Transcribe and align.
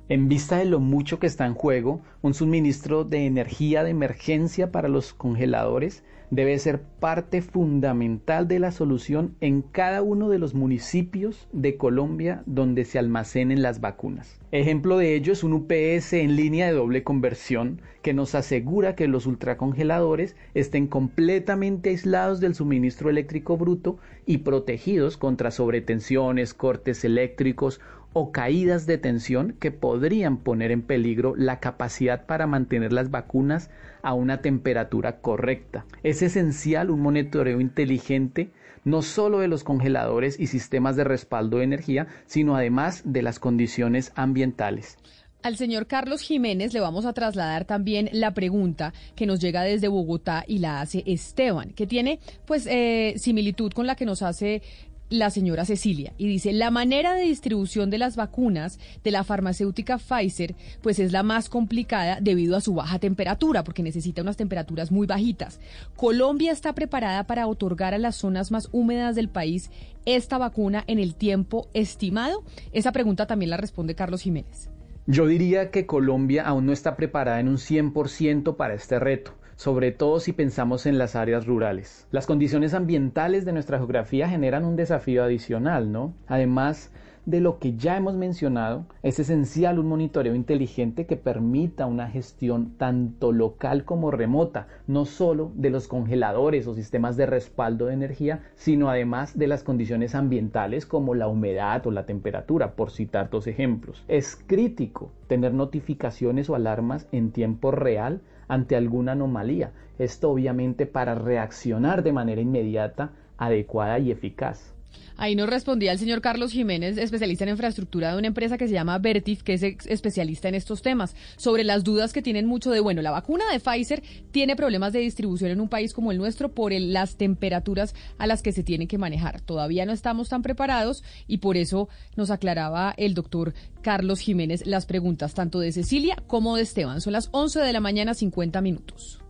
En 0.09 0.27
vista 0.27 0.57
de 0.57 0.65
lo 0.65 0.81
mucho 0.81 1.17
que 1.17 1.27
está 1.27 1.45
en 1.45 1.53
juego, 1.53 2.01
un 2.21 2.33
suministro 2.33 3.05
de 3.05 3.25
energía 3.25 3.85
de 3.85 3.91
emergencia 3.91 4.69
para 4.69 4.89
los 4.89 5.13
congeladores 5.13 6.03
debe 6.29 6.57
ser 6.59 6.81
parte 6.81 7.41
fundamental 7.41 8.47
de 8.47 8.59
la 8.59 8.71
solución 8.71 9.35
en 9.39 9.61
cada 9.61 10.01
uno 10.01 10.29
de 10.29 10.39
los 10.39 10.55
municipios 10.55 11.47
de 11.53 11.77
Colombia 11.77 12.41
donde 12.45 12.85
se 12.85 12.97
almacenen 12.97 13.61
las 13.61 13.81
vacunas. 13.81 14.39
Ejemplo 14.51 14.97
de 14.97 15.15
ello 15.15 15.31
es 15.31 15.43
un 15.43 15.53
UPS 15.53 16.13
en 16.13 16.35
línea 16.35 16.65
de 16.67 16.73
doble 16.73 17.03
conversión 17.03 17.81
que 18.01 18.13
nos 18.13 18.35
asegura 18.35 18.95
que 18.95 19.07
los 19.07 19.25
ultracongeladores 19.27 20.35
estén 20.53 20.87
completamente 20.87 21.91
aislados 21.91 22.39
del 22.39 22.55
suministro 22.55 23.09
eléctrico 23.09 23.55
bruto 23.55 23.99
y 24.25 24.39
protegidos 24.39 25.17
contra 25.17 25.51
sobretensiones, 25.51 26.53
cortes 26.53 27.05
eléctricos 27.05 27.79
o 28.13 28.31
caídas 28.31 28.85
de 28.85 28.97
tensión 28.97 29.55
que 29.59 29.71
podrían 29.71 30.37
poner 30.37 30.71
en 30.71 30.81
peligro 30.81 31.35
la 31.35 31.59
capacidad 31.59 32.25
para 32.25 32.47
mantener 32.47 32.93
las 32.93 33.11
vacunas 33.11 33.69
a 34.01 34.13
una 34.13 34.41
temperatura 34.41 35.19
correcta. 35.19 35.85
Es 36.03 36.21
esencial 36.21 36.89
un 36.89 37.01
monitoreo 37.01 37.59
inteligente 37.59 38.51
no 38.85 39.01
solo 39.01 39.39
de 39.39 39.47
los 39.47 39.63
congeladores 39.63 40.39
y 40.39 40.47
sistemas 40.47 40.95
de 40.95 41.03
respaldo 41.03 41.57
de 41.57 41.63
energía, 41.63 42.07
sino 42.25 42.55
además 42.55 43.01
de 43.05 43.21
las 43.21 43.39
condiciones 43.39 44.11
ambientales. 44.15 44.97
Al 45.41 45.57
señor 45.57 45.87
Carlos 45.87 46.21
Jiménez 46.21 46.73
le 46.73 46.79
vamos 46.79 47.05
a 47.05 47.11
trasladar 47.11 47.65
también 47.65 48.09
la 48.13 48.33
pregunta 48.33 48.93
que 49.13 49.25
nos 49.25 49.41
llega 49.41 49.61
desde 49.61 49.89
Bogotá 49.89 50.45
y 50.47 50.59
la 50.59 50.79
hace 50.79 51.03
Esteban, 51.05 51.73
que 51.73 51.85
tiene 51.85 52.19
pues 52.45 52.65
eh, 52.65 53.15
similitud 53.17 53.73
con 53.73 53.85
la 53.85 53.95
que 53.95 54.05
nos 54.05 54.21
hace 54.21 54.61
la 55.09 55.29
señora 55.29 55.65
Cecilia 55.65 56.13
y 56.17 56.27
dice, 56.27 56.53
la 56.53 56.71
manera 56.71 57.13
de 57.13 57.23
distribución 57.23 57.89
de 57.89 57.97
las 57.97 58.15
vacunas 58.15 58.79
de 59.03 59.11
la 59.11 59.23
farmacéutica 59.23 59.97
Pfizer 59.97 60.55
pues 60.81 60.99
es 60.99 61.11
la 61.11 61.23
más 61.23 61.49
complicada 61.49 62.19
debido 62.21 62.55
a 62.55 62.61
su 62.61 62.73
baja 62.73 62.99
temperatura, 62.99 63.63
porque 63.63 63.83
necesita 63.83 64.21
unas 64.21 64.37
temperaturas 64.37 64.91
muy 64.91 65.07
bajitas. 65.07 65.59
¿Colombia 65.95 66.51
está 66.51 66.73
preparada 66.73 67.25
para 67.25 67.47
otorgar 67.47 67.93
a 67.93 67.99
las 67.99 68.15
zonas 68.15 68.51
más 68.51 68.69
húmedas 68.71 69.15
del 69.15 69.29
país 69.29 69.69
esta 70.05 70.37
vacuna 70.37 70.83
en 70.87 70.99
el 70.99 71.15
tiempo 71.15 71.67
estimado? 71.73 72.43
Esa 72.71 72.91
pregunta 72.91 73.27
también 73.27 73.49
la 73.49 73.57
responde 73.57 73.95
Carlos 73.95 74.21
Jiménez. 74.21 74.69
Yo 75.05 75.27
diría 75.27 75.69
que 75.69 75.85
Colombia 75.85 76.43
aún 76.47 76.65
no 76.65 76.71
está 76.71 76.95
preparada 76.95 77.39
en 77.39 77.49
un 77.49 77.57
100% 77.57 78.55
para 78.55 78.73
este 78.73 78.99
reto 78.99 79.33
sobre 79.63 79.93
todo 79.93 80.19
si 80.19 80.33
pensamos 80.33 80.85
en 80.85 80.97
las 80.97 81.15
áreas 81.15 81.47
rurales. 81.47 82.05
Las 82.11 82.27
condiciones 82.27 82.73
ambientales 82.73 83.45
de 83.45 83.53
nuestra 83.53 83.77
geografía 83.77 84.27
generan 84.27 84.65
un 84.65 84.75
desafío 84.75 85.23
adicional, 85.23 85.89
¿no? 85.89 86.13
Además 86.27 86.91
de 87.25 87.39
lo 87.39 87.59
que 87.59 87.77
ya 87.77 87.95
hemos 87.95 88.15
mencionado, 88.15 88.85
es 89.03 89.19
esencial 89.19 89.79
un 89.79 89.87
monitoreo 89.87 90.35
inteligente 90.35 91.05
que 91.05 91.15
permita 91.15 91.85
una 91.85 92.09
gestión 92.09 92.73
tanto 92.77 93.31
local 93.31 93.85
como 93.85 94.11
remota, 94.11 94.67
no 94.85 95.05
solo 95.05 95.53
de 95.55 95.69
los 95.69 95.87
congeladores 95.87 96.67
o 96.67 96.73
sistemas 96.73 97.15
de 97.15 97.25
respaldo 97.25 97.85
de 97.85 97.93
energía, 97.93 98.43
sino 98.55 98.89
además 98.89 99.37
de 99.39 99.47
las 99.47 99.63
condiciones 99.63 100.13
ambientales 100.13 100.85
como 100.85 101.15
la 101.15 101.29
humedad 101.29 101.87
o 101.87 101.91
la 101.91 102.05
temperatura, 102.05 102.75
por 102.75 102.91
citar 102.91 103.29
dos 103.29 103.47
ejemplos. 103.47 104.03
Es 104.09 104.35
crítico 104.35 105.13
tener 105.27 105.53
notificaciones 105.53 106.49
o 106.49 106.55
alarmas 106.55 107.07
en 107.13 107.31
tiempo 107.31 107.71
real 107.71 108.19
ante 108.53 108.75
alguna 108.75 109.13
anomalía. 109.13 109.71
Esto 109.97 110.29
obviamente 110.29 110.85
para 110.85 111.15
reaccionar 111.15 112.03
de 112.03 112.13
manera 112.13 112.41
inmediata, 112.41 113.11
adecuada 113.37 113.97
y 113.99 114.11
eficaz. 114.11 114.75
Ahí 115.17 115.35
nos 115.35 115.49
respondía 115.49 115.91
el 115.91 115.99
señor 115.99 116.21
Carlos 116.21 116.51
Jiménez, 116.51 116.97
especialista 116.97 117.43
en 117.43 117.51
infraestructura 117.51 118.11
de 118.11 118.17
una 118.17 118.27
empresa 118.27 118.57
que 118.57 118.67
se 118.67 118.73
llama 118.73 118.97
Vertif, 118.97 119.43
que 119.43 119.53
es 119.53 119.63
especialista 119.63 120.49
en 120.49 120.55
estos 120.55 120.81
temas, 120.81 121.15
sobre 121.37 121.63
las 121.63 121.83
dudas 121.83 122.13
que 122.13 122.21
tienen 122.21 122.45
mucho 122.45 122.71
de, 122.71 122.79
bueno, 122.79 123.01
la 123.01 123.11
vacuna 123.11 123.43
de 123.51 123.59
Pfizer 123.59 124.03
tiene 124.31 124.55
problemas 124.55 124.93
de 124.93 124.99
distribución 124.99 125.51
en 125.51 125.61
un 125.61 125.69
país 125.69 125.93
como 125.93 126.11
el 126.11 126.17
nuestro 126.17 126.51
por 126.51 126.73
las 126.73 127.17
temperaturas 127.17 127.93
a 128.17 128.27
las 128.27 128.41
que 128.41 128.51
se 128.51 128.63
tiene 128.63 128.87
que 128.87 128.97
manejar. 128.97 129.41
Todavía 129.41 129.85
no 129.85 129.91
estamos 129.91 130.29
tan 130.29 130.41
preparados 130.41 131.03
y 131.27 131.37
por 131.37 131.57
eso 131.57 131.89
nos 132.15 132.31
aclaraba 132.31 132.93
el 132.97 133.13
doctor 133.13 133.53
Carlos 133.81 134.19
Jiménez 134.19 134.65
las 134.65 134.85
preguntas 134.85 135.33
tanto 135.33 135.59
de 135.59 135.71
Cecilia 135.71 136.17
como 136.27 136.55
de 136.55 136.63
Esteban. 136.63 137.01
Son 137.01 137.13
las 137.13 137.29
11 137.31 137.59
de 137.59 137.73
la 137.73 137.79
mañana, 137.79 138.13
50 138.13 138.61
minutos. 138.61 139.22